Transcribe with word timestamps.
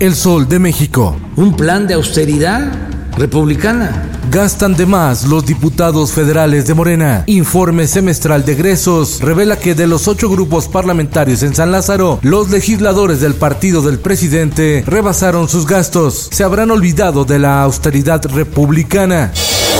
El 0.00 0.14
Sol 0.14 0.48
de 0.48 0.58
México. 0.58 1.14
Un 1.36 1.54
plan 1.54 1.86
de 1.86 1.92
austeridad 1.92 2.72
republicana. 3.18 4.08
Gastan 4.30 4.74
de 4.74 4.86
más 4.86 5.24
los 5.26 5.44
diputados 5.44 6.12
federales 6.12 6.66
de 6.66 6.72
Morena. 6.72 7.24
Informe 7.26 7.86
semestral 7.86 8.46
de 8.46 8.52
egresos 8.52 9.20
revela 9.20 9.58
que 9.58 9.74
de 9.74 9.86
los 9.86 10.08
ocho 10.08 10.30
grupos 10.30 10.68
parlamentarios 10.68 11.42
en 11.42 11.54
San 11.54 11.70
Lázaro, 11.70 12.18
los 12.22 12.48
legisladores 12.48 13.20
del 13.20 13.34
partido 13.34 13.82
del 13.82 13.98
presidente 13.98 14.82
rebasaron 14.86 15.50
sus 15.50 15.66
gastos. 15.66 16.30
Se 16.32 16.44
habrán 16.44 16.70
olvidado 16.70 17.26
de 17.26 17.38
la 17.38 17.62
austeridad 17.62 18.24
republicana. 18.24 19.32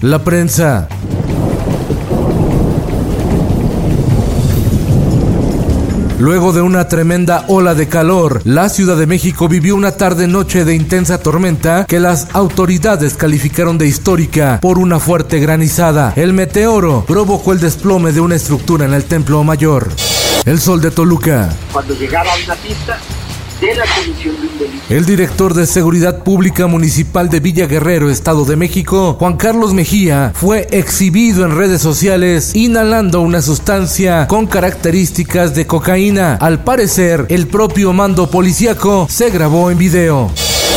La 0.00 0.24
prensa. 0.24 0.88
Luego 6.18 6.52
de 6.52 6.60
una 6.62 6.88
tremenda 6.88 7.44
ola 7.46 7.76
de 7.76 7.86
calor, 7.86 8.42
la 8.44 8.68
Ciudad 8.68 8.96
de 8.96 9.06
México 9.06 9.46
vivió 9.46 9.76
una 9.76 9.92
tarde-noche 9.92 10.64
de 10.64 10.74
intensa 10.74 11.18
tormenta 11.18 11.84
que 11.86 12.00
las 12.00 12.26
autoridades 12.32 13.14
calificaron 13.14 13.78
de 13.78 13.86
histórica 13.86 14.58
por 14.60 14.80
una 14.80 14.98
fuerte 14.98 15.38
granizada. 15.38 16.12
El 16.16 16.32
meteoro 16.32 17.04
provocó 17.06 17.52
el 17.52 17.60
desplome 17.60 18.10
de 18.10 18.20
una 18.20 18.34
estructura 18.34 18.84
en 18.84 18.94
el 18.94 19.04
Templo 19.04 19.44
Mayor. 19.44 19.90
El 20.44 20.58
sol 20.58 20.80
de 20.80 20.90
Toluca. 20.90 21.50
Cuando 21.72 21.94
llegaba 21.94 22.32
a 22.32 22.44
una 22.44 22.56
pista, 22.56 22.98
El 24.88 25.04
director 25.04 25.52
de 25.52 25.66
Seguridad 25.66 26.22
Pública 26.22 26.66
Municipal 26.68 27.28
de 27.28 27.40
Villa 27.40 27.66
Guerrero, 27.66 28.08
Estado 28.08 28.44
de 28.44 28.56
México, 28.56 29.16
Juan 29.18 29.36
Carlos 29.36 29.74
Mejía, 29.74 30.32
fue 30.34 30.68
exhibido 30.70 31.44
en 31.44 31.56
redes 31.56 31.82
sociales 31.82 32.54
inhalando 32.54 33.20
una 33.20 33.42
sustancia 33.42 34.28
con 34.28 34.46
características 34.46 35.54
de 35.54 35.66
cocaína. 35.66 36.36
Al 36.36 36.62
parecer, 36.62 37.26
el 37.28 37.48
propio 37.48 37.92
mando 37.92 38.30
policíaco 38.30 39.06
se 39.10 39.30
grabó 39.30 39.70
en 39.70 39.78
video. 39.78 40.30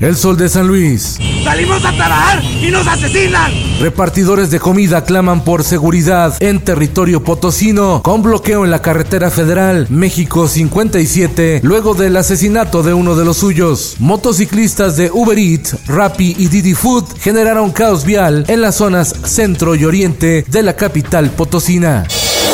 El 0.00 0.16
sol 0.16 0.36
de 0.36 0.48
San 0.48 0.66
Luis. 0.66 1.18
¡Salimos 1.44 1.84
a 1.84 1.92
trabajar 1.92 2.42
y 2.44 2.70
nos 2.70 2.86
asesinan! 2.86 3.52
Repartidores 3.80 4.50
de 4.50 4.60
comida 4.60 5.04
claman 5.04 5.44
por 5.44 5.62
seguridad 5.64 6.34
en 6.40 6.60
territorio 6.60 7.22
potosino 7.22 8.02
con 8.02 8.22
bloqueo 8.22 8.64
en 8.64 8.70
la 8.70 8.82
carretera 8.82 9.30
federal 9.30 9.86
México 9.90 10.48
57 10.48 11.60
luego 11.62 11.94
del 11.94 12.16
asesinato 12.16 12.82
de 12.82 12.94
uno 12.94 13.14
de 13.14 13.24
los 13.24 13.38
suyos. 13.38 13.96
Motociclistas 13.98 14.96
de 14.96 15.10
Uber 15.12 15.38
Eats, 15.38 15.76
Rappi 15.86 16.34
y 16.38 16.48
Didi 16.48 16.74
Food 16.74 17.04
generaron 17.20 17.70
caos 17.70 18.04
vial 18.04 18.44
en 18.48 18.60
las 18.60 18.76
zonas 18.76 19.14
centro 19.24 19.74
y 19.74 19.84
oriente 19.84 20.44
de 20.48 20.62
la 20.62 20.76
capital 20.76 21.30
potosina 21.30 22.04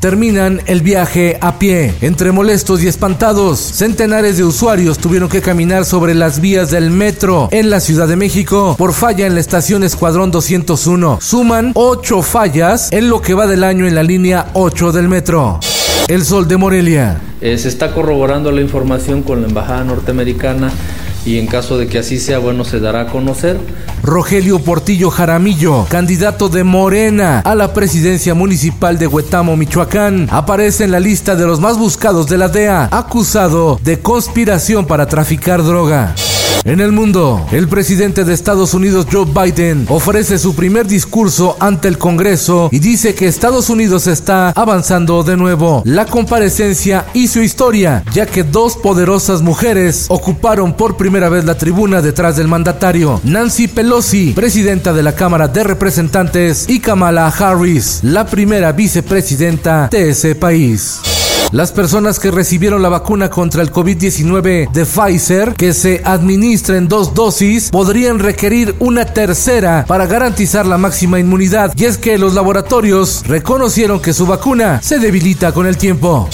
terminan 0.00 0.60
el 0.66 0.82
viaje 0.82 1.38
a 1.40 1.58
pie. 1.58 1.94
Entre 2.00 2.32
molestos 2.32 2.82
y 2.82 2.88
espantados, 2.88 3.58
centenares 3.58 4.36
de 4.36 4.44
usuarios 4.44 4.98
tuvieron 4.98 5.28
que 5.28 5.42
caminar 5.42 5.84
sobre 5.84 6.14
las 6.14 6.40
vías 6.40 6.70
del 6.70 6.90
metro 6.90 7.48
en 7.50 7.70
la 7.70 7.80
Ciudad 7.80 8.08
de 8.08 8.16
México 8.16 8.74
por 8.78 8.92
falla 8.92 9.26
en 9.26 9.34
la 9.34 9.40
estación 9.40 9.82
Escuadrón 9.84 10.30
201. 10.30 11.18
Suman 11.20 11.72
8 11.74 12.22
fallas 12.22 12.92
en 12.92 13.08
lo 13.08 13.20
que 13.20 13.34
va 13.34 13.46
del 13.46 13.64
año 13.64 13.86
en 13.86 13.94
la 13.94 14.02
línea 14.02 14.50
8 14.54 14.92
del 14.92 15.08
metro. 15.08 15.60
El 16.08 16.24
Sol 16.24 16.48
de 16.48 16.56
Morelia. 16.56 17.20
Eh, 17.40 17.58
se 17.58 17.68
está 17.68 17.92
corroborando 17.92 18.50
la 18.50 18.60
información 18.60 19.22
con 19.22 19.42
la 19.42 19.48
Embajada 19.48 19.84
Norteamericana 19.84 20.72
y 21.24 21.38
en 21.38 21.46
caso 21.46 21.78
de 21.78 21.86
que 21.86 21.98
así 21.98 22.18
sea, 22.18 22.38
bueno, 22.38 22.64
se 22.64 22.80
dará 22.80 23.02
a 23.02 23.06
conocer. 23.06 23.58
Rogelio 24.02 24.60
Portillo 24.60 25.10
Jaramillo, 25.10 25.86
candidato 25.88 26.48
de 26.48 26.64
Morena 26.64 27.40
a 27.40 27.54
la 27.54 27.74
presidencia 27.74 28.34
municipal 28.34 28.98
de 28.98 29.06
Huetamo, 29.06 29.56
Michoacán, 29.56 30.28
aparece 30.30 30.84
en 30.84 30.92
la 30.92 31.00
lista 31.00 31.36
de 31.36 31.46
los 31.46 31.60
más 31.60 31.78
buscados 31.78 32.28
de 32.28 32.38
la 32.38 32.48
DEA, 32.48 32.88
acusado 32.90 33.78
de 33.82 33.98
conspiración 33.98 34.86
para 34.86 35.06
traficar 35.06 35.62
droga. 35.62 36.14
En 36.64 36.80
el 36.80 36.92
mundo, 36.92 37.46
el 37.50 37.66
presidente 37.66 38.24
de 38.24 38.34
Estados 38.34 38.74
Unidos 38.74 39.06
Joe 39.10 39.24
Biden 39.24 39.86
ofrece 39.88 40.38
su 40.38 40.54
primer 40.54 40.86
discurso 40.86 41.56
ante 41.60 41.88
el 41.88 41.96
Congreso 41.96 42.68
y 42.70 42.78
dice 42.78 43.14
que 43.14 43.26
Estados 43.26 43.70
Unidos 43.70 44.06
está 44.06 44.50
avanzando 44.50 45.22
de 45.22 45.36
nuevo. 45.36 45.82
La 45.86 46.04
comparecencia 46.04 47.06
y 47.14 47.28
su 47.28 47.40
historia, 47.40 48.02
ya 48.12 48.26
que 48.26 48.44
dos 48.44 48.76
poderosas 48.76 49.40
mujeres 49.40 50.06
ocuparon 50.08 50.74
por 50.74 50.96
primera 50.96 51.28
vez 51.28 51.44
la 51.44 51.56
tribuna 51.56 52.02
detrás 52.02 52.36
del 52.36 52.48
mandatario. 52.48 53.20
Nancy 53.24 53.68
Pelosi, 53.68 54.32
presidenta 54.32 54.92
de 54.92 55.02
la 55.02 55.14
Cámara 55.14 55.48
de 55.48 55.64
Representantes, 55.64 56.68
y 56.68 56.80
Kamala 56.80 57.28
Harris, 57.28 58.00
la 58.02 58.26
primera 58.26 58.72
vicepresidenta 58.72 59.88
de 59.90 60.10
ese 60.10 60.34
país. 60.34 61.00
Las 61.50 61.72
personas 61.72 62.20
que 62.20 62.30
recibieron 62.30 62.82
la 62.82 62.90
vacuna 62.90 63.30
contra 63.30 63.62
el 63.62 63.72
COVID-19 63.72 64.70
de 64.70 64.84
Pfizer, 64.84 65.54
que 65.54 65.72
se 65.72 66.02
administra 66.04 66.76
en 66.76 66.88
dos 66.88 67.14
dosis, 67.14 67.70
podrían 67.70 68.18
requerir 68.18 68.74
una 68.80 69.06
tercera 69.06 69.86
para 69.88 70.06
garantizar 70.06 70.66
la 70.66 70.76
máxima 70.76 71.18
inmunidad. 71.18 71.72
Y 71.74 71.86
es 71.86 71.96
que 71.96 72.18
los 72.18 72.34
laboratorios 72.34 73.22
reconocieron 73.26 74.00
que 74.00 74.12
su 74.12 74.26
vacuna 74.26 74.82
se 74.82 74.98
debilita 74.98 75.52
con 75.52 75.66
el 75.66 75.78
tiempo. 75.78 76.28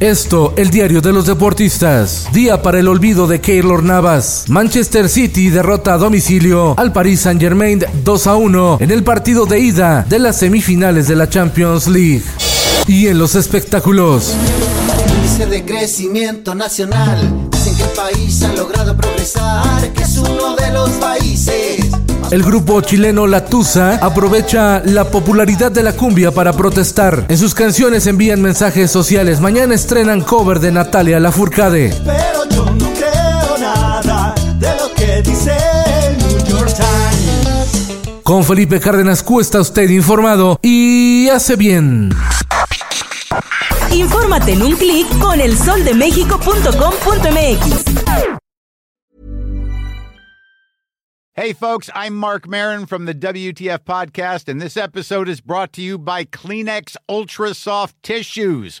Esto, 0.00 0.52
el 0.56 0.68
diario 0.68 1.00
de 1.00 1.14
los 1.14 1.26
deportistas. 1.26 2.28
Día 2.32 2.60
para 2.60 2.78
el 2.78 2.88
olvido 2.88 3.26
de 3.26 3.40
Keylor 3.40 3.82
Navas. 3.82 4.44
Manchester 4.48 5.08
City 5.08 5.48
derrota 5.48 5.94
a 5.94 5.98
domicilio 5.98 6.78
al 6.78 6.92
Paris 6.92 7.20
Saint 7.20 7.40
Germain 7.40 7.82
2 8.04 8.26
a 8.26 8.36
1 8.36 8.78
en 8.80 8.90
el 8.90 9.02
partido 9.02 9.46
de 9.46 9.60
ida 9.60 10.04
de 10.06 10.18
las 10.18 10.38
semifinales 10.38 11.08
de 11.08 11.16
la 11.16 11.28
Champions 11.28 11.88
League. 11.88 12.22
Y 12.86 13.08
en 13.08 13.18
los 13.18 13.34
espectáculos. 13.34 14.34
Índice 15.16 15.46
de 15.46 15.64
crecimiento 15.64 16.54
nacional. 16.54 17.48
Dicen 17.50 17.76
que 17.76 17.82
el 17.82 17.90
país 17.90 18.42
ha 18.42 18.52
logrado 18.54 18.96
progresar, 18.96 19.92
que 19.92 20.02
es 20.02 20.16
uno 20.16 20.56
de 20.56 20.72
los 20.72 20.90
países. 20.90 21.86
El 22.30 22.42
grupo 22.42 22.82
chileno 22.82 23.26
La 23.26 23.46
Tusa 23.46 23.94
aprovecha 24.02 24.82
la 24.84 25.04
popularidad 25.04 25.72
de 25.72 25.82
la 25.82 25.94
cumbia 25.94 26.30
para 26.30 26.52
protestar. 26.52 27.24
En 27.28 27.38
sus 27.38 27.54
canciones 27.54 28.06
envían 28.06 28.42
mensajes 28.42 28.90
sociales. 28.90 29.40
Mañana 29.40 29.74
estrenan 29.74 30.20
cover 30.20 30.60
de 30.60 30.70
Natalia 30.70 31.20
Lafourcade. 31.20 31.94
Pero 32.04 32.44
yo 32.50 32.64
no 32.66 32.92
creo 32.92 33.58
nada 33.58 34.34
de 34.58 34.68
lo 34.76 34.92
que 34.94 35.22
dice 35.22 35.56
el 36.06 36.18
New 36.18 36.58
York 36.58 36.74
Times. 36.74 38.22
Con 38.22 38.44
Felipe 38.44 38.78
Cárdenas 38.78 39.22
Q 39.22 39.40
está 39.40 39.60
usted 39.60 39.88
informado 39.88 40.58
y 40.62 41.30
hace 41.30 41.56
bien. 41.56 42.10
Infórmate 43.98 44.52
en 44.52 44.62
un 44.62 44.76
clic 44.76 45.06
con 45.20 45.40
elsoldemexico.com.mx. 45.40 48.38
Hey, 51.34 51.52
folks, 51.52 51.90
I'm 51.94 52.16
Mark 52.16 52.48
Marin 52.48 52.86
from 52.86 53.04
the 53.04 53.14
WTF 53.14 53.84
Podcast, 53.84 54.48
and 54.48 54.60
this 54.60 54.76
episode 54.76 55.28
is 55.28 55.40
brought 55.40 55.72
to 55.74 55.82
you 55.82 55.96
by 55.96 56.24
Kleenex 56.24 56.96
Ultra 57.08 57.54
Soft 57.54 57.94
Tissues, 58.02 58.80